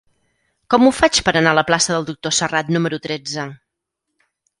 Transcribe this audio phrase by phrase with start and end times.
[0.73, 3.45] Com ho faig per anar a la plaça del Doctor Serrat número tretze?